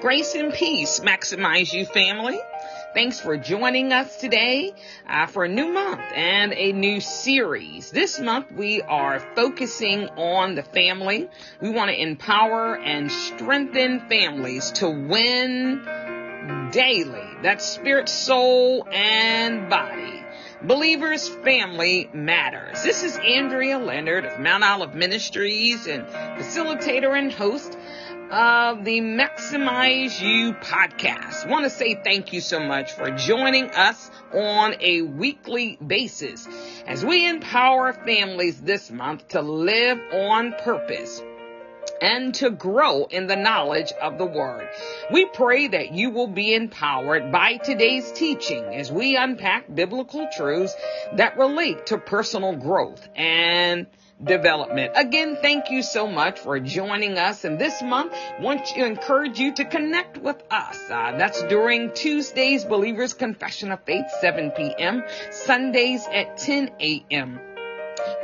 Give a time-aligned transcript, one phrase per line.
[0.00, 2.40] Grace and peace maximize you, family.
[2.94, 4.72] Thanks for joining us today
[5.06, 7.90] uh, for a new month and a new series.
[7.90, 11.28] This month we are focusing on the family.
[11.60, 15.84] We want to empower and strengthen families to win
[16.72, 17.28] daily.
[17.42, 20.24] That's spirit, soul, and body.
[20.62, 22.82] Believers, family matters.
[22.82, 27.76] This is Andrea Leonard of Mount Olive Ministries and facilitator and host
[28.30, 31.48] of the Maximize You podcast.
[31.48, 36.46] Want to say thank you so much for joining us on a weekly basis
[36.86, 41.20] as we empower families this month to live on purpose
[42.00, 44.68] and to grow in the knowledge of the word.
[45.10, 50.74] We pray that you will be empowered by today's teaching as we unpack biblical truths
[51.14, 53.86] that relate to personal growth and
[54.22, 54.92] development.
[54.94, 57.44] Again, thank you so much for joining us.
[57.44, 60.78] And this month, want to encourage you to connect with us.
[60.90, 67.40] Uh, that's during Tuesdays, Believers Confession of Faith, 7 p.m., Sundays at 10 a.m.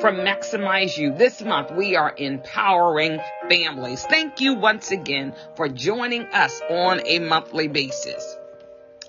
[0.00, 1.14] From Maximize You.
[1.14, 4.04] This month, we are empowering families.
[4.04, 8.36] Thank you once again for joining us on a monthly basis.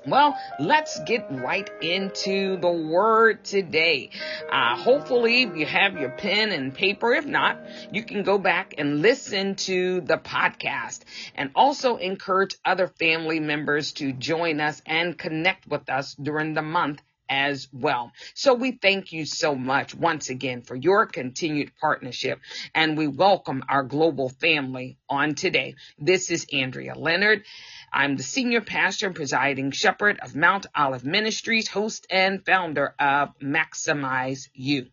[0.08, 4.12] Well, let's get right into the word today.
[4.50, 7.14] Uh, hopefully you have your pen and paper.
[7.14, 7.60] If not,
[7.92, 11.02] you can go back and listen to the podcast
[11.36, 16.62] and also encourage other family members to join us and connect with us during the
[16.62, 18.12] month as well.
[18.34, 22.40] So we thank you so much once again for your continued partnership
[22.74, 25.76] and we welcome our global family on today.
[25.98, 27.44] This is Andrea Leonard.
[27.92, 33.38] I'm the senior pastor and presiding shepherd of Mount Olive Ministries, host and founder of
[33.40, 34.88] Maximize You.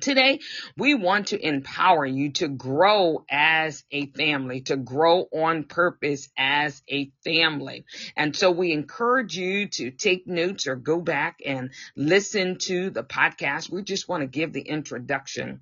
[0.00, 0.40] Today,
[0.76, 6.82] we want to empower you to grow as a family, to grow on purpose as
[6.88, 7.84] a family.
[8.16, 13.04] And so we encourage you to take notes or go back and listen to the
[13.04, 13.70] podcast.
[13.70, 15.60] We just want to give the introduction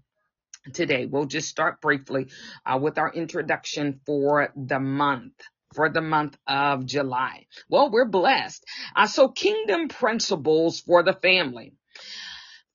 [0.73, 1.07] today.
[1.07, 2.29] We'll just start briefly
[2.65, 5.35] uh, with our introduction for the month
[5.75, 7.47] for the month of July.
[7.71, 8.63] Well, we're blessed.
[8.95, 11.73] Uh, so kingdom principles for the family.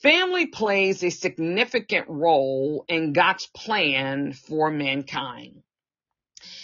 [0.01, 5.63] Family plays a significant role in God's plan for mankind.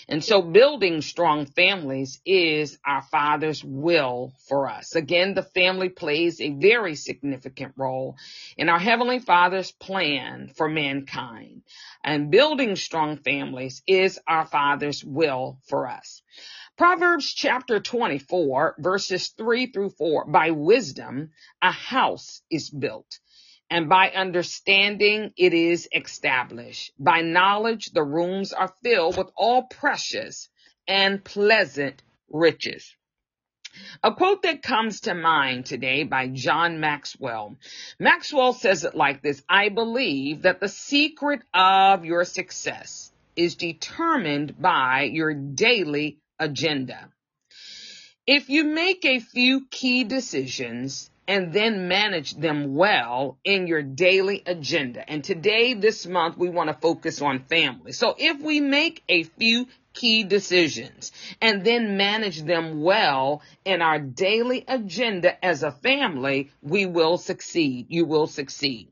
[0.08, 4.96] And so building strong families is our Father's will for us.
[4.96, 8.18] Again, the family plays a very significant role
[8.58, 11.64] in our Heavenly Father's plan for mankind.
[12.04, 16.22] And building strong families is our Father's will for us.
[16.76, 20.26] Proverbs chapter 24 verses 3 through 4.
[20.26, 21.30] By wisdom,
[21.62, 23.20] a house is built
[23.70, 26.92] and by understanding it is established.
[26.98, 30.50] By knowledge the rooms are filled with all precious
[30.88, 32.96] and pleasant riches.
[34.04, 37.56] A quote that comes to mind today by John Maxwell.
[38.00, 44.60] Maxwell says it like this, I believe that the secret of your success is determined
[44.60, 47.10] by your daily agenda.
[48.26, 54.44] If you make a few key decisions and then manage them well in your daily
[54.46, 55.10] agenda.
[55.10, 57.94] And today, this month, we want to focus on family.
[57.94, 61.12] So if we make a few key decisions
[61.42, 67.86] and then manage them well in our daily agenda as a family, we will succeed.
[67.90, 68.90] You will succeed.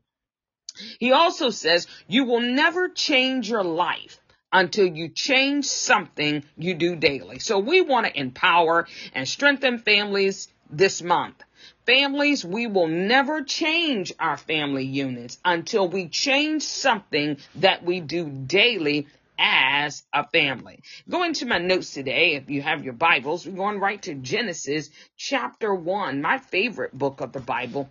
[0.98, 4.21] He also says you will never change your life
[4.52, 7.38] until you change something you do daily.
[7.38, 11.42] So we want to empower and strengthen families this month.
[11.86, 18.28] Families, we will never change our family units until we change something that we do
[18.28, 19.06] daily
[19.38, 20.80] as a family.
[21.08, 22.34] Go into my notes today.
[22.34, 27.20] If you have your Bibles, we're going right to Genesis chapter one, my favorite book
[27.20, 27.90] of the Bible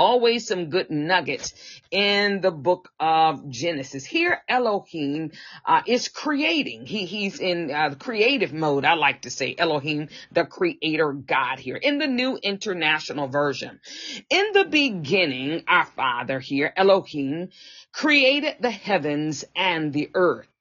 [0.00, 1.52] always some good nuggets
[1.90, 4.04] in the book of Genesis.
[4.04, 5.32] Here, Elohim
[5.66, 6.86] uh, is creating.
[6.86, 8.86] He he's in uh, creative mode.
[8.86, 13.78] I like to say Elohim, the creator God here in the New International Version.
[14.30, 17.50] In the beginning, our Father here, Elohim,
[17.92, 20.49] created the heavens and the earth.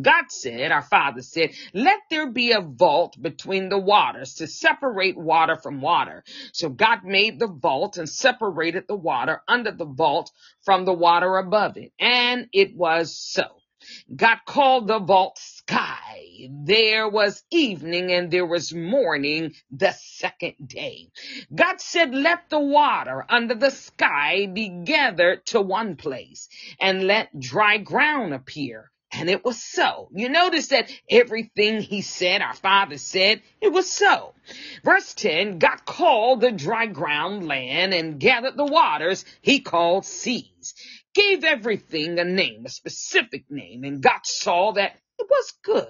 [0.00, 5.16] God said, our father said, let there be a vault between the waters to separate
[5.16, 6.24] water from water.
[6.52, 10.30] So God made the vault and separated the water under the vault
[10.64, 11.92] from the water above it.
[11.98, 13.44] And it was so.
[14.14, 16.48] God called the vault sky.
[16.50, 21.10] There was evening and there was morning the second day.
[21.54, 26.48] God said, let the water under the sky be gathered to one place
[26.80, 28.90] and let dry ground appear.
[29.16, 30.08] And it was so.
[30.12, 34.34] You notice that everything he said, our father said, it was so.
[34.82, 40.74] Verse 10, God called the dry ground land and gathered the waters he called seas.
[41.14, 45.86] Gave everything a name, a specific name, and God saw that it was good.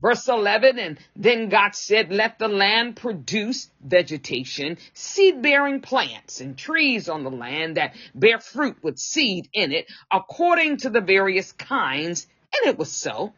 [0.00, 6.56] Verse 11, and then God said, let the land produce vegetation, seed bearing plants and
[6.56, 11.52] trees on the land that bear fruit with seed in it according to the various
[11.52, 13.32] kinds and it was so.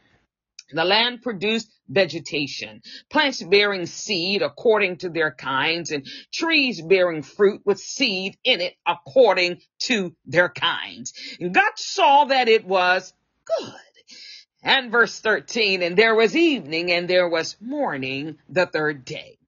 [0.73, 2.81] The land produced vegetation,
[3.11, 8.75] plants bearing seed according to their kinds, and trees bearing fruit with seed in it
[8.87, 11.13] according to their kinds.
[11.41, 13.13] And God saw that it was
[13.45, 13.75] good.
[14.63, 19.39] And verse 13, and there was evening and there was morning the third day.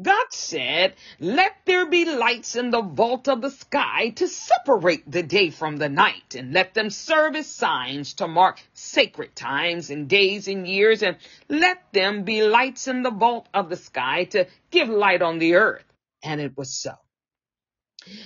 [0.00, 5.22] God said, let there be lights in the vault of the sky to separate the
[5.22, 10.08] day from the night and let them serve as signs to mark sacred times and
[10.08, 11.16] days and years and
[11.48, 15.54] let them be lights in the vault of the sky to give light on the
[15.54, 15.84] earth.
[16.22, 16.92] And it was so.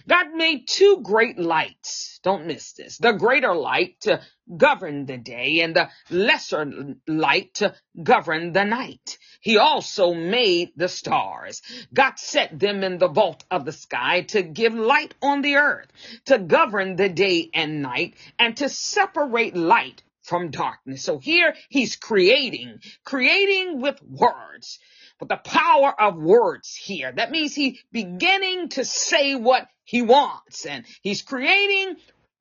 [0.08, 2.20] God made two great lights.
[2.22, 2.98] Don't miss this.
[2.98, 4.20] The greater light to
[4.56, 9.18] govern the day and the lesser light to govern the night.
[9.40, 11.62] He also made the stars.
[11.94, 15.88] God set them in the vault of the sky to give light on the earth,
[16.26, 21.02] to govern the day and night, and to separate light from darkness.
[21.02, 24.78] So here he's creating, creating with words
[25.20, 27.12] but the power of words here.
[27.12, 31.96] That means he's beginning to say what he wants and he's creating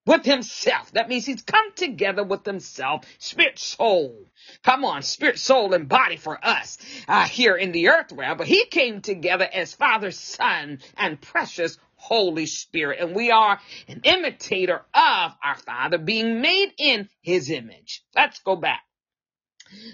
[0.06, 0.92] with himself.
[0.94, 4.26] That means he's come together with himself, spirit, soul.
[4.64, 6.78] Come on, spirit, soul, and body for us
[7.08, 8.38] uh, here in the earth realm.
[8.38, 13.00] But he came together as Father, Son, and precious Holy Spirit.
[13.02, 18.02] And we are an imitator of our Father being made in his image.
[18.16, 18.82] Let's go back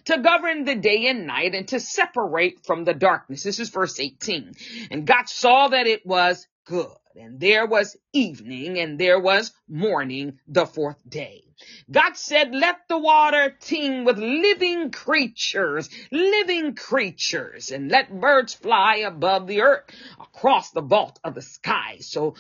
[0.06, 3.44] to govern the day and night and to separate from the darkness.
[3.44, 4.54] This is verse 18.
[4.92, 6.96] And God saw that it was good.
[7.18, 11.44] And there was evening and there was morning the fourth day.
[11.90, 18.98] God said, let the water teem with living creatures, living creatures, and let birds fly
[18.98, 19.86] above the earth
[20.20, 21.98] across the vault of the sky.
[22.02, 22.36] So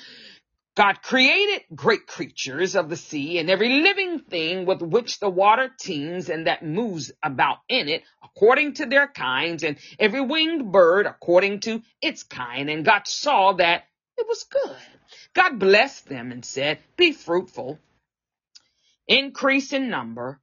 [0.75, 5.71] God created great creatures of the sea and every living thing with which the water
[5.79, 11.05] teems and that moves about in it according to their kinds and every winged bird
[11.05, 12.69] according to its kind.
[12.69, 13.85] And God saw that
[14.17, 14.77] it was good.
[15.33, 17.79] God blessed them and said, be fruitful,
[19.07, 20.41] increase in number,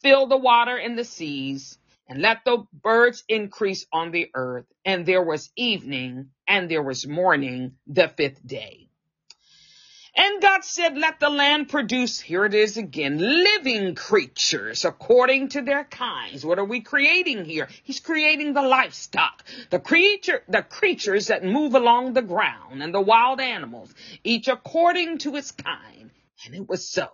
[0.00, 1.76] fill the water in the seas,
[2.08, 4.66] and let the birds increase on the earth.
[4.84, 8.88] And there was evening and there was morning the fifth day.
[10.14, 15.62] And God said, let the land produce, here it is again, living creatures according to
[15.62, 16.44] their kinds.
[16.44, 17.68] What are we creating here?
[17.82, 23.00] He's creating the livestock, the creature, the creatures that move along the ground and the
[23.00, 26.10] wild animals, each according to its kind.
[26.44, 27.08] And it was so.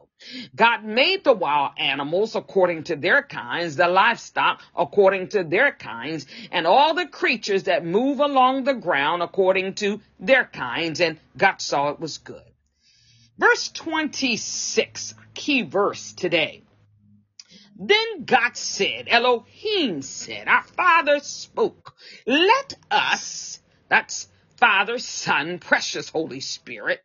[0.57, 6.27] God made the wild animals according to their kinds, the livestock according to their kinds,
[6.51, 11.01] and all the creatures that move along the ground according to their kinds.
[11.01, 12.43] And God saw it was good.
[13.39, 16.63] Verse 26, key verse today.
[17.79, 21.95] Then God said, Elohim said, our Father spoke,
[22.27, 24.27] let us, that's
[24.57, 27.01] Father, Son, precious Holy Spirit,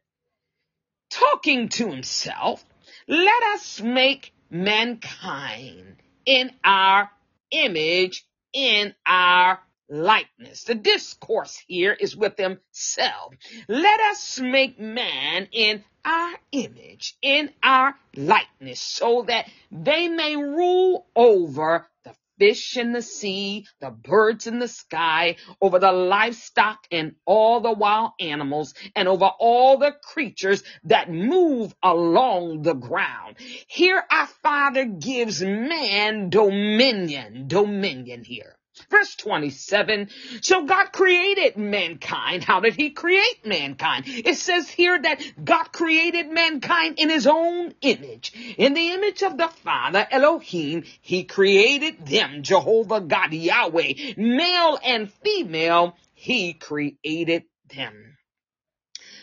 [1.12, 2.66] talking to himself,
[3.08, 7.12] let us make mankind in our
[7.52, 9.60] image, in our
[9.90, 10.64] likeness.
[10.64, 13.36] The discourse here is with himself.
[13.68, 21.08] Let us make man in our image, in our likeness, so that they may rule
[21.16, 27.16] over the fish in the sea, the birds in the sky, over the livestock and
[27.26, 33.36] all the wild animals, and over all the creatures that move along the ground.
[33.68, 38.58] Here our Father gives man dominion, dominion here.
[38.90, 40.10] Verse 27.
[40.42, 42.44] So God created mankind.
[42.44, 44.06] How did he create mankind?
[44.08, 48.34] It says here that God created mankind in his own image.
[48.58, 52.42] In the image of the Father, Elohim, he created them.
[52.42, 57.44] Jehovah God, Yahweh, male and female, he created
[57.76, 58.18] them.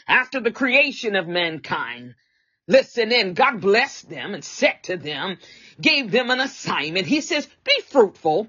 [0.07, 2.14] After the creation of mankind,
[2.69, 5.38] listen in, God blessed them and said to them,
[5.80, 7.07] gave them an assignment.
[7.07, 8.49] He says, be fruitful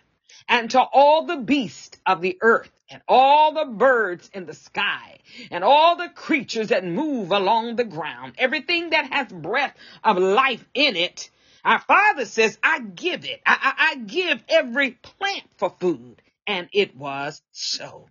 [0.49, 5.19] and to all the beasts of the earth and all the birds in the sky
[5.51, 10.65] and all the creatures that move along the ground, everything that has breath of life
[10.73, 11.29] in it.
[11.65, 13.41] Our father says, I give it.
[13.45, 16.21] I, I, I give every plant for food.
[16.47, 18.07] And it was so.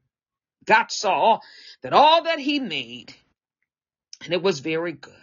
[0.66, 1.40] God saw
[1.82, 3.14] that all that he made,
[4.24, 5.14] and it was very good.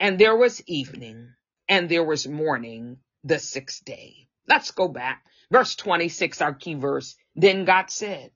[0.00, 1.34] And there was evening
[1.68, 4.28] and there was morning the sixth day.
[4.48, 7.14] Let's go back Verse 26, our key verse.
[7.36, 8.30] Then God said,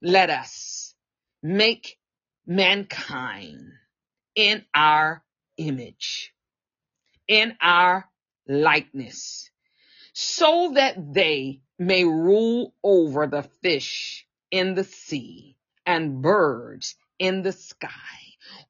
[0.00, 0.94] let us
[1.42, 1.98] make
[2.46, 3.72] mankind
[4.36, 5.24] in our
[5.56, 6.32] image,
[7.26, 8.08] in our
[8.46, 9.50] likeness,
[10.12, 17.50] so that they may rule over the fish in the sea and birds in the
[17.52, 17.90] sky,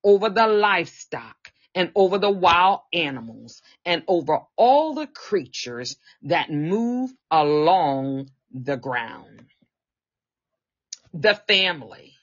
[0.02, 7.12] over the livestock and over the wild animals and over all the creatures that move
[7.30, 9.46] along the ground.
[11.12, 12.14] The family.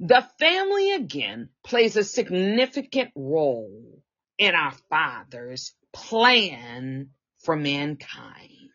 [0.00, 4.02] The family again plays a significant role
[4.38, 8.70] in our Father's plan for mankind.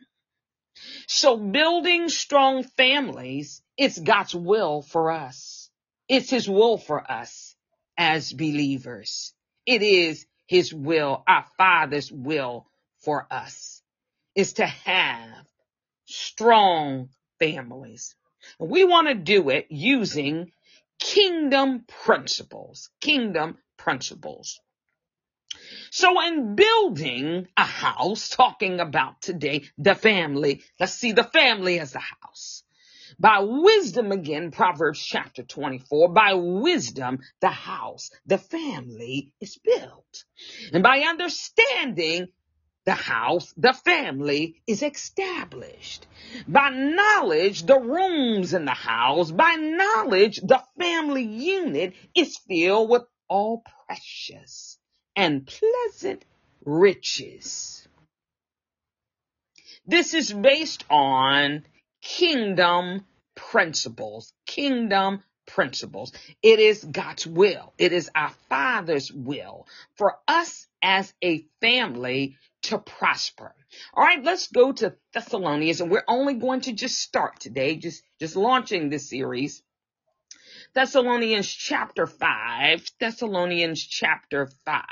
[1.08, 5.70] So building strong families is God's will for us.
[6.08, 7.56] It's His will for us
[7.98, 9.34] as believers.
[9.66, 12.68] It is his will, our Father's will
[13.00, 13.82] for us,
[14.36, 15.46] is to have
[16.06, 18.16] strong families.
[18.60, 20.52] We want to do it using
[21.00, 24.60] kingdom principles, kingdom principles.
[25.90, 31.94] So in building a house, talking about today the family, let's see the family as
[31.94, 32.64] the house.
[33.22, 40.26] By wisdom again, Proverbs chapter 24, by wisdom, the house, the family is built.
[40.74, 42.30] And by understanding
[42.86, 46.08] the house, the family is established.
[46.48, 53.04] By knowledge, the rooms in the house, by knowledge, the family unit is filled with
[53.28, 54.80] all precious
[55.16, 56.26] and pleasant
[56.66, 57.88] riches.
[59.86, 61.66] This is based on
[62.02, 63.06] kingdom
[63.50, 66.14] principles, kingdom principles.
[66.42, 67.74] It is God's will.
[67.78, 73.54] It is our Father's will for us as a family to prosper.
[73.94, 78.04] All right, let's go to Thessalonians and we're only going to just start today, just,
[78.20, 79.64] just launching this series.
[80.74, 84.84] Thessalonians chapter 5, Thessalonians chapter 5.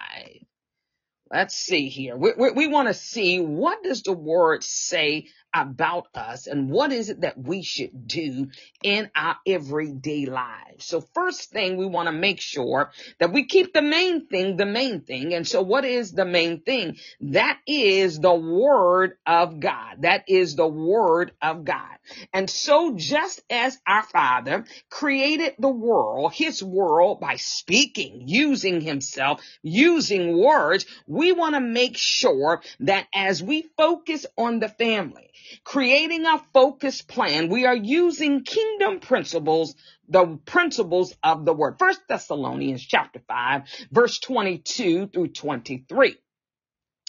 [1.32, 2.18] Let's see here.
[2.18, 6.92] We, we, we want to see what does the word say about us and what
[6.92, 8.48] is it that we should do
[8.84, 10.86] in our everyday lives.
[10.86, 14.66] So first thing we want to make sure that we keep the main thing the
[14.66, 15.34] main thing.
[15.34, 16.98] And so what is the main thing?
[17.22, 20.02] That is the word of God.
[20.02, 21.98] That is the word of God.
[22.34, 29.42] And so just as our father created the world, his world by speaking, using himself,
[29.62, 35.32] using words, we want to make sure that as we focus on the family,
[35.64, 39.76] creating a focused plan, we are using kingdom principles,
[40.08, 41.76] the principles of the word.
[41.80, 46.16] First Thessalonians chapter 5, verse 22 through 23.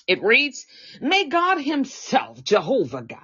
[0.07, 0.67] It reads,
[1.01, 3.19] May God himself, Jehovah God,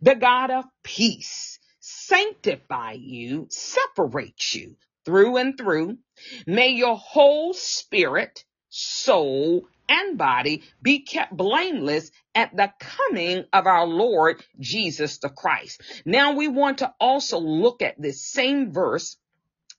[0.00, 5.98] the God of peace, sanctify you, separate you through and through.
[6.46, 13.86] May your whole spirit, soul, and body be kept blameless at the coming of our
[13.86, 15.80] Lord Jesus the Christ.
[16.04, 19.16] Now we want to also look at this same verse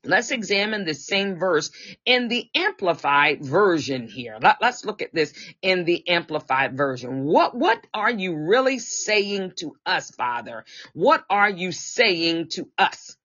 [0.06, 1.72] Let's examine the same verse
[2.06, 4.38] in the amplified version here.
[4.42, 7.24] Let, us look at this in the amplified version.
[7.24, 10.64] What, what are you really saying to us, Father?
[10.94, 13.18] What are you saying to us?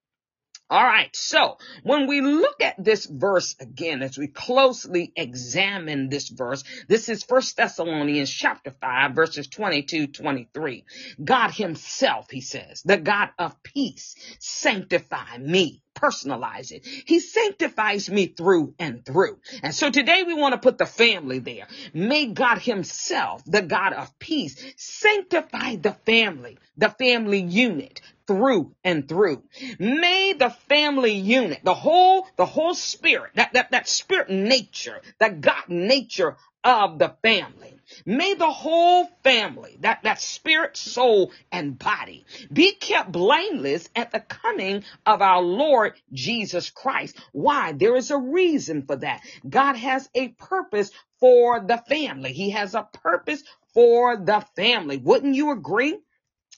[0.70, 1.14] All right.
[1.16, 7.08] So when we look at this verse again, as we closely examine this verse, this
[7.08, 10.84] is First Thessalonians chapter 5, verses 22, 23.
[11.24, 16.86] God himself, he says, the God of peace, sanctify me personalize it.
[16.86, 19.38] He sanctifies me through and through.
[19.62, 21.66] And so today we want to put the family there.
[21.92, 29.08] May God himself, the God of peace, sanctify the family, the family unit, through and
[29.08, 29.42] through.
[29.80, 35.40] May the family unit, the whole, the whole spirit, that, that, that spirit nature, that
[35.40, 37.74] God nature of the family.
[38.06, 44.20] May the whole family, that, that spirit, soul, and body be kept blameless at the
[44.20, 47.18] coming of our Lord Jesus Christ.
[47.32, 47.72] Why?
[47.72, 49.22] There is a reason for that.
[49.48, 52.32] God has a purpose for the family.
[52.32, 53.42] He has a purpose
[53.74, 54.98] for the family.
[54.98, 55.98] Wouldn't you agree?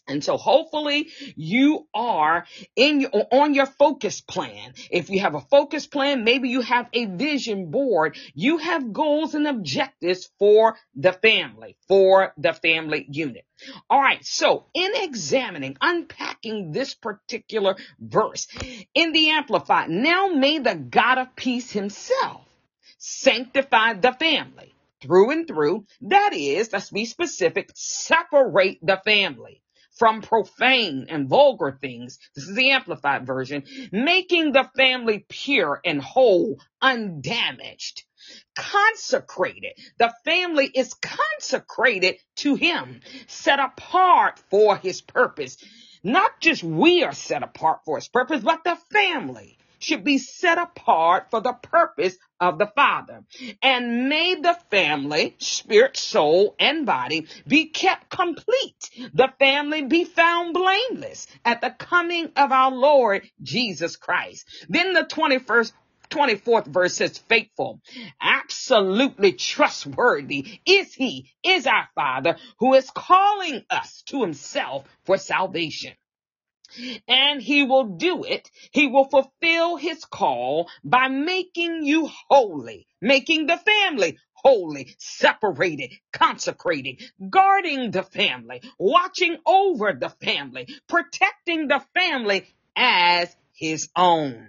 [0.09, 2.45] And so hopefully you are
[2.75, 4.75] in your, on your focus plan.
[4.91, 8.17] If you have a focus plan, maybe you have a vision board.
[8.35, 13.47] You have goals and objectives for the family, for the family unit.
[13.89, 14.25] All right.
[14.25, 18.49] So in examining, unpacking this particular verse
[18.95, 22.43] in the Amplified, now may the God of peace himself
[22.99, 25.85] sanctify the family through and through.
[26.03, 29.63] That is, let's be specific, separate the family
[29.99, 32.19] from profane and vulgar things.
[32.35, 38.05] This is the amplified version, making the family pure and whole, undamaged.
[38.55, 39.73] Consecrated.
[39.99, 45.57] The family is consecrated to him, set apart for his purpose.
[46.05, 50.59] Not just we are set apart for his purpose, but the family should be set
[50.59, 53.25] apart for the purpose of the Father.
[53.63, 58.91] And may the family, spirit, soul, and body be kept complete.
[59.15, 64.47] The family be found blameless at the coming of our Lord Jesus Christ.
[64.69, 65.73] Then the 21st
[66.11, 67.81] 24th verse says faithful,
[68.21, 75.95] absolutely trustworthy is he, is our father who is calling us to himself for salvation
[77.09, 78.51] and he will do it.
[78.71, 87.03] He will fulfill his call by making you holy, making the family holy, separated, consecrated,
[87.31, 92.45] guarding the family, watching over the family, protecting the family
[92.77, 94.49] as his own.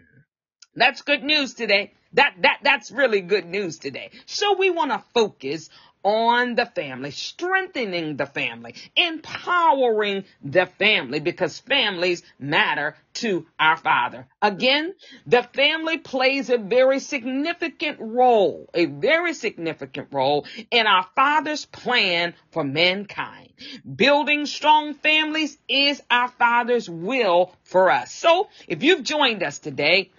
[0.76, 1.94] That's good news today.
[2.14, 4.12] That, that, that's really good news today.
[4.26, 5.70] So we want to focus
[6.04, 14.28] on the family, strengthening the family, empowering the family because families matter to our Father.
[14.42, 14.94] Again,
[15.26, 22.34] the family plays a very significant role, a very significant role in our Father's plan
[22.52, 23.50] for mankind.
[23.96, 28.12] Building strong families is our Father's will for us.
[28.12, 30.12] So if you've joined us today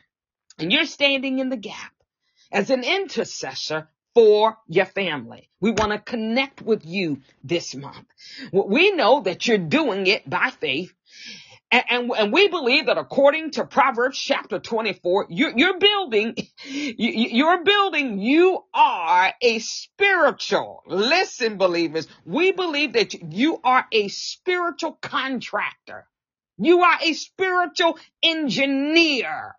[0.59, 1.93] and you're standing in the gap,
[2.53, 5.51] as an intercessor for your family.
[5.61, 8.07] We want to connect with you this month.
[8.53, 10.93] We know that you're doing it by faith.
[11.71, 17.65] And, and, and, we believe that according to Proverbs chapter 24, you're, you're building, you're
[17.65, 20.83] building, you are a spiritual.
[20.87, 26.07] Listen, believers, we believe that you are a spiritual contractor.
[26.59, 29.57] You are a spiritual engineer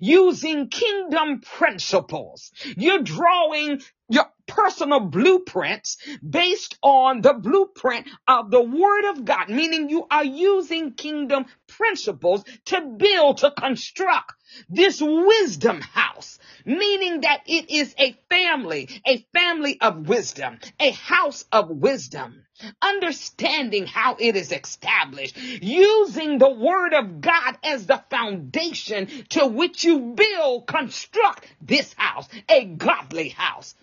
[0.00, 2.52] using kingdom principles.
[2.76, 5.96] You're drawing your personal blueprints
[6.28, 12.44] based on the blueprint of the word of God, meaning you are using kingdom principles
[12.66, 14.34] to build, to construct
[14.68, 21.44] this wisdom house, meaning that it is a family, a family of wisdom, a house
[21.52, 22.44] of wisdom
[22.80, 29.84] understanding how it is established, using the word of God as the foundation to which
[29.84, 33.74] you build, construct this house, a godly house.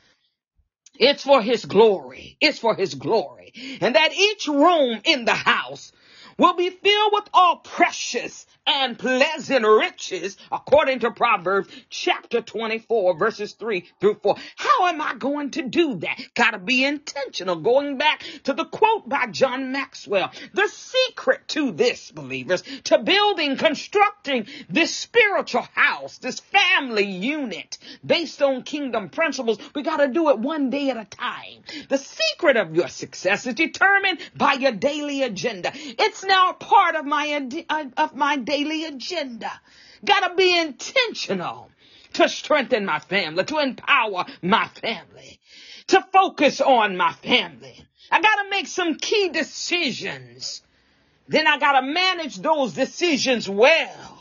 [1.00, 2.38] It's for his glory.
[2.42, 3.54] It's for his glory.
[3.82, 5.92] And that each room in the house
[6.40, 13.54] will be filled with all precious and pleasant riches, according to Proverbs chapter 24, verses
[13.54, 14.36] 3 through 4.
[14.56, 16.20] How am I going to do that?
[16.36, 17.58] Gotta be intentional.
[17.58, 20.32] Going back to the quote by John Maxwell.
[20.54, 28.42] The secret to this, believers, to building, constructing this spiritual house, this family unit based
[28.42, 31.64] on kingdom principles, we gotta do it one day at a time.
[31.90, 35.72] The secret of your success is determined by your daily agenda.
[35.74, 39.52] It's now part of my, uh, of my daily agenda
[40.04, 41.70] Gotta be intentional
[42.14, 45.40] to strengthen my family, to empower my family,
[45.88, 47.84] to focus on my family.
[48.12, 50.62] I gotta make some key decisions.
[51.28, 54.19] Then I gotta manage those decisions well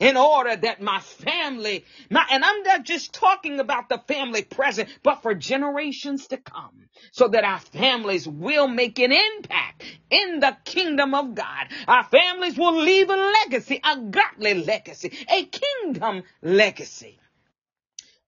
[0.00, 4.88] in order that my family, my, and I'm not just talking about the family present,
[5.02, 10.56] but for generations to come, so that our families will make an impact in the
[10.64, 11.68] kingdom of God.
[11.86, 17.18] Our families will leave a legacy, a godly legacy, a kingdom legacy.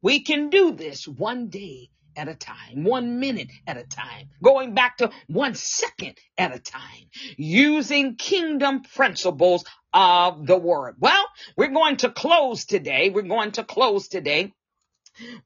[0.02, 4.74] We can do this one day at a time, one minute at a time, going
[4.74, 10.96] back to one second at a time, using kingdom principles of the word.
[11.00, 11.24] Well,
[11.57, 13.11] we're going to close today.
[13.11, 14.53] We're going to close today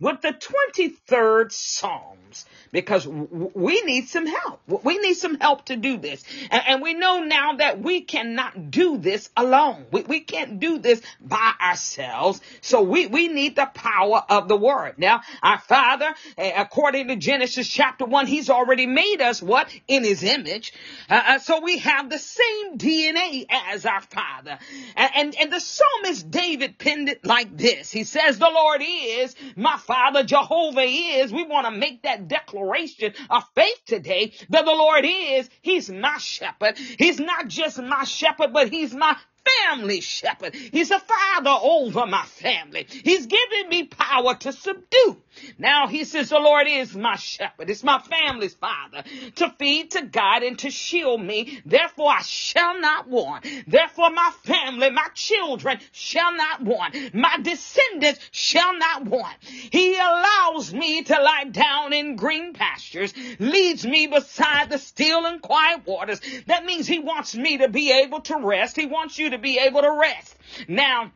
[0.00, 4.60] with the 23rd Psalms because we need some help.
[4.66, 6.24] We need some help to do this.
[6.50, 9.86] And, we know now that we cannot do this alone.
[9.92, 12.40] We, we can't do this by ourselves.
[12.60, 14.98] So we, we need the power of the word.
[14.98, 19.68] Now, our Father, according to Genesis chapter 1, He's already made us what?
[19.86, 20.74] In His image.
[21.08, 24.58] Uh, uh so we have the same DNA as our Father.
[24.96, 27.90] And, and the psalmist David penned it like this.
[27.90, 31.32] He says, the Lord is my Father, Jehovah is.
[31.32, 36.18] We want to make that declaration of faith today that the Lord is, He's my
[36.18, 36.78] shepherd.
[36.78, 40.54] He's not just my shepherd, but He's my family shepherd.
[40.54, 42.86] He's a father over my family.
[42.88, 45.16] He's given me power to subdue.
[45.58, 47.68] Now he says the Lord is my shepherd.
[47.68, 49.02] It's my family's father
[49.36, 51.60] to feed, to guide, and to shield me.
[51.66, 53.46] Therefore I shall not want.
[53.66, 57.14] Therefore my family, my children shall not want.
[57.14, 59.36] My descendants shall not want.
[59.42, 65.42] He allows me to lie down in green pastures, leads me beside the still and
[65.42, 66.20] quiet waters.
[66.46, 68.76] That means he wants me to be able to rest.
[68.76, 70.34] He wants you to be able to rest.
[70.68, 71.12] Now,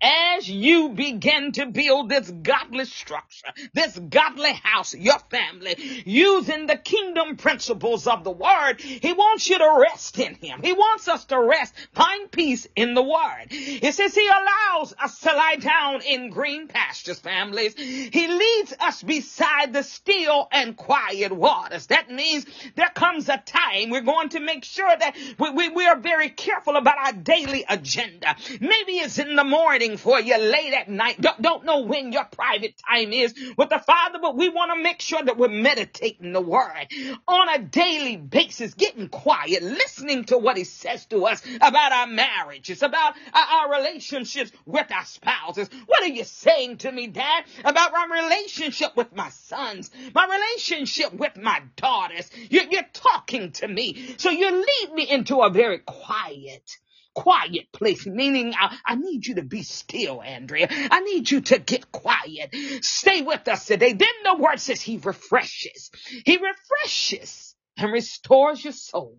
[0.00, 6.76] as you begin to build this godly structure, this godly house, your family, using the
[6.76, 10.60] kingdom principles of the word, he wants you to rest in him.
[10.62, 13.46] He wants us to rest, find peace in the word.
[13.50, 17.74] It says he allows us to lie down in green pastures, families.
[17.76, 21.86] He leads us beside the still and quiet waters.
[21.86, 25.86] That means there comes a time we're going to make sure that we, we, we
[25.86, 28.36] are very careful about our daily agenda.
[28.60, 31.20] Maybe it's in the morning for you late at night.
[31.20, 34.82] Don't, don't know when your private time is with the Father, but we want to
[34.82, 36.88] make sure that we're meditating the Word
[37.28, 42.06] on a daily basis, getting quiet, listening to what He says to us about our
[42.08, 45.68] marriages, about our, our relationships with our spouses.
[45.86, 51.12] What are you saying to me, Dad, about my relationship with my sons, my relationship
[51.12, 52.30] with my daughters?
[52.50, 54.14] You're, you're talking to me.
[54.18, 56.78] So you lead me into a very quiet,
[57.16, 60.68] quiet place, meaning I, I, need you to be still, Andrea.
[60.70, 62.54] I need you to get quiet.
[62.82, 63.94] Stay with us today.
[63.94, 65.90] Then the word says he refreshes.
[66.26, 69.18] He refreshes and restores your soul.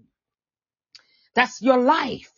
[1.33, 2.31] That's your life.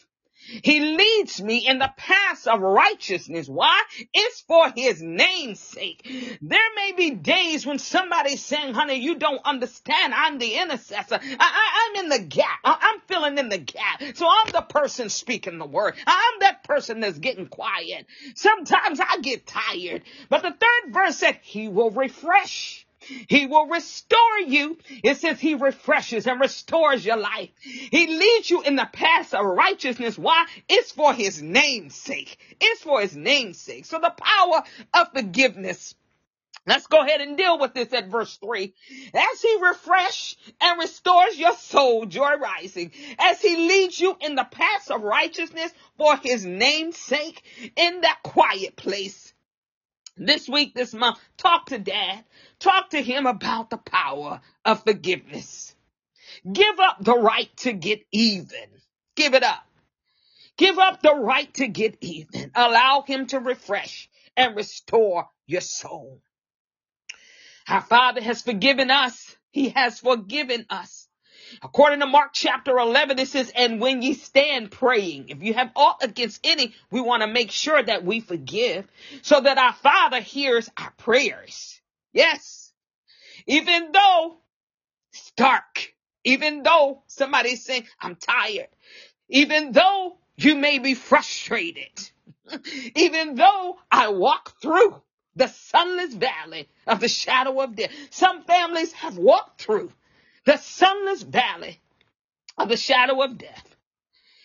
[0.63, 3.47] He leads me in the paths of righteousness.
[3.47, 3.81] Why?
[4.13, 6.07] It's for his name's sake.
[6.41, 10.13] There may be days when somebody's saying, honey, you don't understand.
[10.13, 11.19] I'm the intercessor.
[11.21, 12.59] I, am in the gap.
[12.63, 14.01] I, I'm filling in the gap.
[14.15, 15.95] So I'm the person speaking the word.
[16.05, 18.05] I'm that person that's getting quiet.
[18.35, 20.03] Sometimes I get tired.
[20.29, 22.85] But the third verse said, he will refresh.
[23.27, 24.77] He will restore you.
[25.03, 27.49] It says he refreshes and restores your life.
[27.61, 30.17] He leads you in the path of righteousness.
[30.17, 30.45] Why?
[30.67, 32.37] It's for his name's sake.
[32.59, 33.85] It's for his name's sake.
[33.85, 35.95] So the power of forgiveness
[36.69, 38.73] Let's go ahead and deal with this at verse 3.
[39.15, 44.43] As he refresh and restores your soul, joy rising, as he leads you in the
[44.43, 47.41] paths of righteousness for his name's sake,
[47.75, 49.33] in that quiet place,
[50.27, 52.23] this week, this month, talk to dad.
[52.59, 55.75] Talk to him about the power of forgiveness.
[56.51, 58.69] Give up the right to get even.
[59.15, 59.65] Give it up.
[60.57, 62.51] Give up the right to get even.
[62.55, 66.21] Allow him to refresh and restore your soul.
[67.67, 69.35] Our Father has forgiven us.
[69.51, 71.08] He has forgiven us.
[71.61, 75.71] According to Mark chapter 11, it says, and when ye stand praying, if you have
[75.75, 78.87] aught against any, we want to make sure that we forgive
[79.21, 81.79] so that our Father hears our prayers.
[82.13, 82.71] Yes.
[83.47, 84.37] Even though
[85.13, 88.67] it's dark, even though somebody's saying, I'm tired,
[89.29, 92.09] even though you may be frustrated,
[92.95, 95.01] even though I walk through
[95.35, 97.91] the sunless valley of the shadow of death.
[98.09, 99.91] Some families have walked through
[100.49, 101.79] the sunless valley
[102.57, 103.75] of the shadow of death.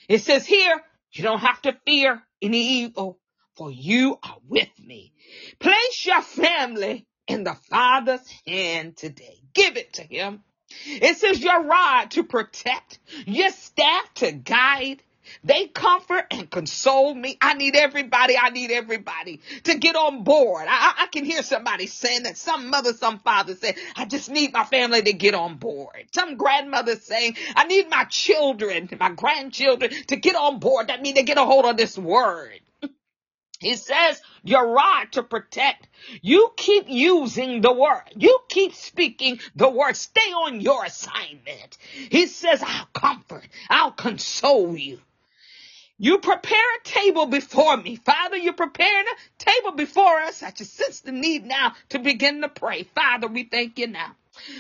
[0.07, 3.19] It says here, you don't have to fear any evil,
[3.57, 5.15] for you are with me.
[5.59, 9.39] Place your family in the Father's hand today.
[9.55, 10.43] Give it to him.
[10.85, 15.03] It says your rod to protect, your staff to guide,
[15.45, 17.37] they comfort and console me.
[17.41, 18.37] I need everybody.
[18.37, 20.67] I need everybody to get on board.
[20.69, 24.53] I, I can hear somebody saying that some mother, some father said, I just need
[24.53, 26.07] my family to get on board.
[26.13, 30.89] Some grandmother saying, I need my children, my grandchildren to get on board.
[30.89, 32.61] That means they get a hold of this word.
[33.61, 35.89] He says your rod to protect.
[36.23, 38.03] You keep using the word.
[38.17, 39.97] You keep speaking the word.
[39.97, 41.79] Stay on your assignment.
[42.11, 43.49] He says, I'll comfort.
[43.71, 45.01] I'll console you.
[46.05, 47.97] You prepare a table before me.
[47.97, 50.43] Father, you're preparing a table before us.
[50.43, 52.83] I just sense the need now to begin to pray.
[52.83, 54.15] Father, we thank you now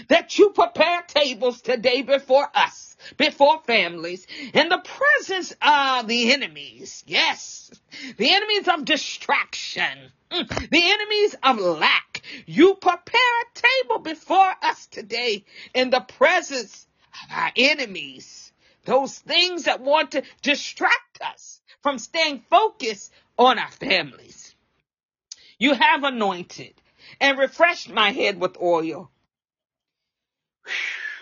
[0.08, 7.04] that you prepare tables today before us, before families, in the presence of the enemies.
[7.06, 7.70] Yes,
[8.16, 12.22] the enemies of distraction, mm, the enemies of lack.
[12.46, 16.86] You prepare a table before us today in the presence
[17.22, 18.43] of our enemies
[18.84, 24.54] those things that want to distract us from staying focused on our families.
[25.58, 26.74] You have anointed
[27.20, 29.10] and refreshed my head with oil.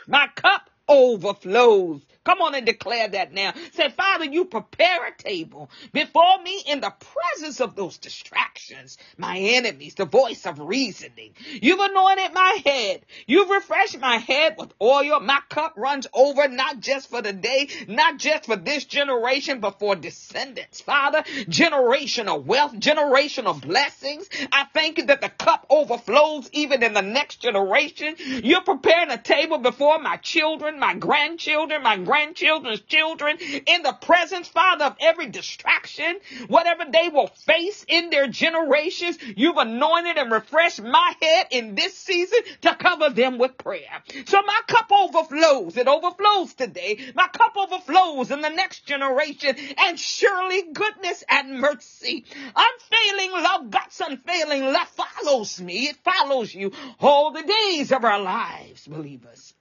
[0.07, 3.53] My cup overflows Come on and declare that now.
[3.73, 9.39] Say, Father, you prepare a table before me in the presence of those distractions, my
[9.39, 11.33] enemies, the voice of reasoning.
[11.61, 13.03] You've anointed my head.
[13.27, 15.21] You've refreshed my head with oil.
[15.21, 19.79] My cup runs over, not just for the day, not just for this generation, but
[19.79, 20.81] for descendants.
[20.81, 24.29] Father, generational wealth, generational blessings.
[24.53, 28.15] I thank you that the cup overflows even in the next generation.
[28.19, 34.47] You're preparing a table before my children, my grandchildren, my grandchildren's children in the presence,
[34.47, 39.17] Father, of every distraction, whatever they will face in their generations.
[39.35, 44.03] You've anointed and refreshed my head in this season to cover them with prayer.
[44.27, 45.79] So my cup overflows.
[45.79, 46.99] It overflows today.
[47.15, 54.03] My cup overflows in the next generation and surely goodness and mercy, unfailing love, God's
[54.07, 55.89] unfailing love follows me.
[55.89, 59.55] It follows you all the days of our lives, believers.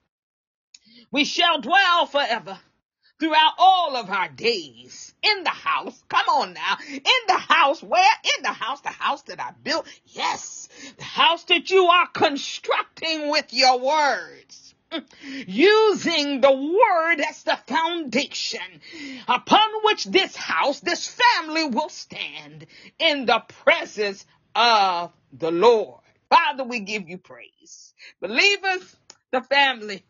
[1.09, 2.59] We shall dwell forever
[3.19, 6.03] throughout all of our days in the house.
[6.09, 6.77] Come on now.
[6.89, 7.81] In the house.
[7.81, 8.15] Where?
[8.37, 8.81] In the house.
[8.81, 9.87] The house that I built.
[10.07, 10.69] Yes.
[10.97, 14.73] The house that you are constructing with your words.
[15.47, 18.81] Using the word as the foundation
[19.27, 22.65] upon which this house, this family will stand
[22.99, 26.01] in the presence of the Lord.
[26.29, 27.93] Father, we give you praise.
[28.19, 28.95] Believers,
[29.31, 30.03] the family,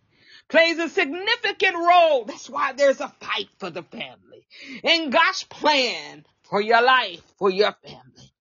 [0.51, 2.25] plays a significant role.
[2.25, 4.45] That's why there's a fight for the family
[4.83, 8.33] in God's plan for your life, for your family.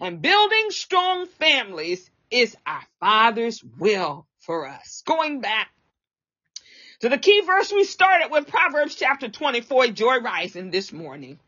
[0.00, 5.02] And building strong families is our Father's will for us.
[5.06, 5.70] Going back
[7.00, 11.38] to the key verse we started with Proverbs chapter 24, Joy Rising this morning.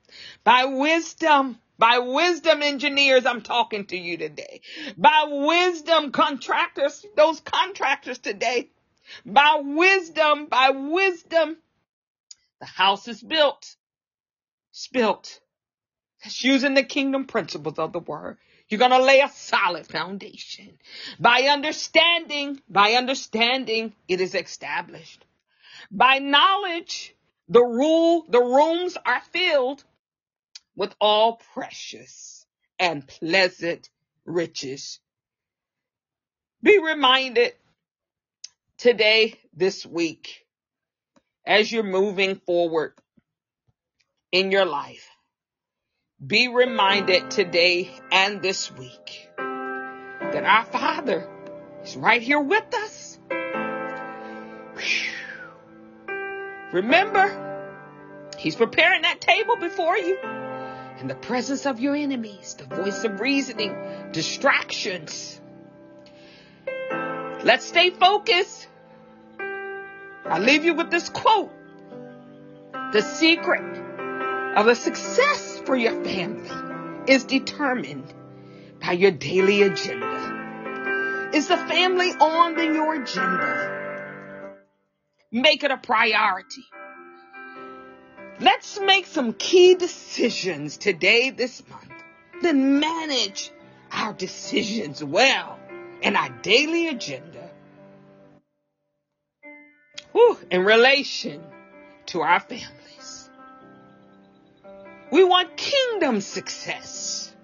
[0.45, 4.61] By wisdom, by wisdom engineers, I'm talking to you today.
[4.97, 8.71] By wisdom contractors, those contractors today,
[9.25, 11.57] by wisdom, by wisdom,
[12.61, 13.77] the house is built.
[14.71, 15.41] It's built.
[16.23, 18.39] That's using the kingdom principles of the word.
[18.69, 20.79] You're going to lay a solid foundation.
[21.21, 25.25] By understanding, by understanding, it is established.
[25.91, 27.15] By knowledge,
[27.49, 29.85] the rule, the rooms are filled
[30.75, 32.45] with all precious
[32.79, 33.89] and pleasant
[34.25, 34.99] riches.
[36.63, 37.55] Be reminded
[38.79, 40.45] today, this week,
[41.47, 42.93] as you're moving forward
[44.33, 45.09] in your life,
[46.25, 51.29] be reminded today and this week that our Father
[51.85, 53.19] is right here with us.
[56.73, 57.43] Remember,
[58.39, 60.19] He's preparing that table before you
[61.01, 63.75] in the presence of your enemies, the voice of reasoning,
[64.13, 65.41] distractions.
[67.47, 68.67] Let's stay focused.
[69.39, 71.53] I leave you with this quote.
[72.73, 73.63] The secret
[74.57, 76.51] of a success for your family
[77.07, 78.13] is determined
[78.85, 81.31] by your daily agenda.
[81.35, 84.57] Is the family on your agenda?
[85.31, 86.65] Make it a priority.
[88.41, 91.93] Let's make some key decisions today, this month.
[92.43, 93.53] Then manage
[93.93, 95.61] our decisions well
[96.03, 97.36] in our daily agenda
[100.17, 101.43] whew, in relation
[102.07, 103.29] to our families.
[105.13, 107.35] We want kingdom success.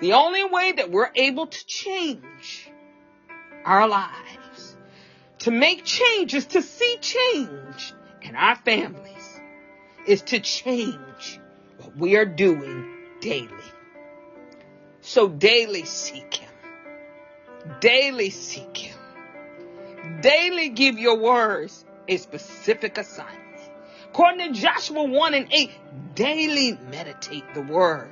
[0.00, 2.70] The only way that we're able to change
[3.64, 4.76] our lives,
[5.40, 7.92] to make changes, to see change
[8.22, 9.40] in our families,
[10.06, 11.40] is to change
[11.78, 12.88] what we are doing
[13.20, 13.48] daily.
[15.00, 16.50] So daily seek Him.
[17.80, 18.99] Daily seek Him.
[20.20, 23.38] Daily give your words a specific assignment.
[24.10, 25.70] According to Joshua 1 and 8,
[26.14, 28.10] daily meditate the word.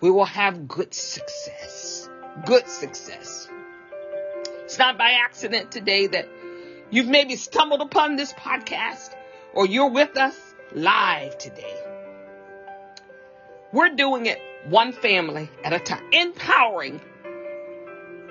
[0.00, 2.08] We will have good success.
[2.46, 3.48] Good success.
[4.64, 6.28] It's not by accident today that
[6.90, 9.14] you've maybe stumbled upon this podcast
[9.54, 10.38] or you're with us
[10.72, 11.74] live today.
[13.72, 14.38] We're doing it
[14.68, 17.00] one family at a time, empowering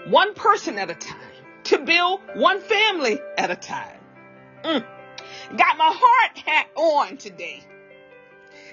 [0.07, 1.36] one person at a time
[1.67, 3.99] to build one family at a time.
[4.63, 4.85] Mm.
[5.57, 7.61] Got my heart hat on today.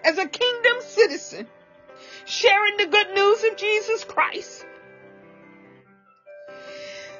[0.05, 1.47] As a kingdom citizen,
[2.25, 4.65] sharing the good news of Jesus Christ.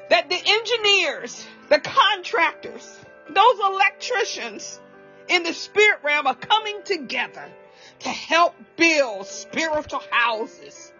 [0.09, 4.79] That the engineers, the contractors, those electricians
[5.27, 7.51] in the spirit realm are coming together
[7.99, 10.93] to help build spiritual houses,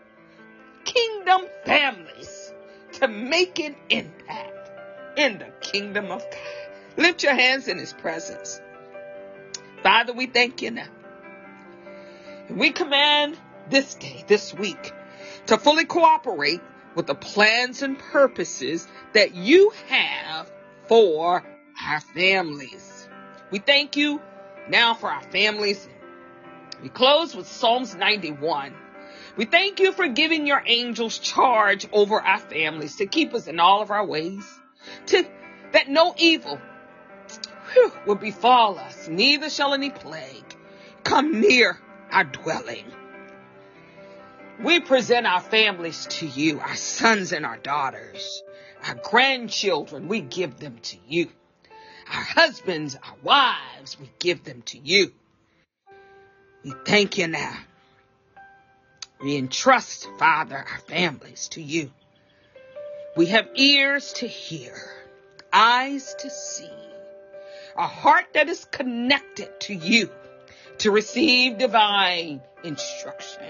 [0.84, 2.52] kingdom families
[2.94, 4.65] to make an impact
[5.18, 6.40] in the kingdom of God.
[6.98, 8.62] Lift your hands in his presence.
[9.84, 10.88] Father, we thank you now.
[12.50, 13.38] We command
[13.70, 14.94] this day, this week,
[15.48, 16.62] to fully cooperate
[16.96, 20.52] with the plans and purposes that you have
[20.88, 21.44] for
[21.84, 23.10] our families.
[23.52, 24.22] We thank you
[24.70, 25.88] now for our families.
[26.82, 28.74] We close with Psalms 91.
[29.38, 33.60] We thank you for giving your angels charge over our families to keep us in
[33.60, 34.46] all of our ways,
[35.08, 35.26] to
[35.74, 36.60] that no evil
[37.76, 40.56] whew, will befall us, neither shall any plague
[41.04, 41.78] come near
[42.12, 42.86] our dwelling.
[44.64, 48.42] We present our families to you, our sons and our daughters,
[48.88, 51.30] our grandchildren, we give them to you.
[52.08, 55.12] Our husbands, our wives, we give them to you.
[56.64, 57.58] We thank you now.
[59.22, 61.92] We entrust, Father, our families to you.
[63.16, 64.76] We have ears to hear,
[65.54, 66.70] eyes to see,
[67.78, 70.10] a heart that is connected to you
[70.80, 73.48] to receive divine instruction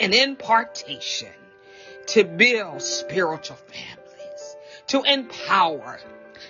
[0.00, 1.32] and impartation
[2.08, 4.56] to build spiritual families,
[4.88, 6.00] to empower,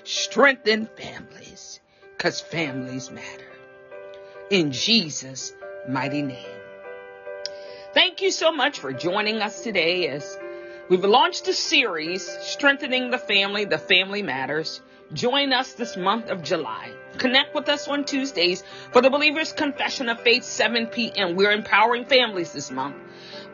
[0.04, 1.80] strengthen families,
[2.16, 3.52] because families matter.
[4.48, 5.52] In Jesus'
[5.86, 6.46] mighty name.
[7.92, 10.38] Thank you so much for joining us today as
[10.88, 14.80] we've launched a series, Strengthening the Family, The Family Matters.
[15.12, 16.92] Join us this month of July.
[17.18, 21.36] Connect with us on Tuesdays for the Believer's Confession of Faith, 7 p.m.
[21.36, 22.96] We're empowering families this month.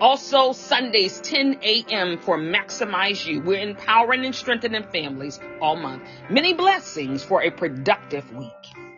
[0.00, 2.18] Also, Sundays, 10 a.m.
[2.18, 3.42] for Maximize You.
[3.42, 6.02] We're empowering and strengthening families all month.
[6.30, 8.89] Many blessings for a productive week.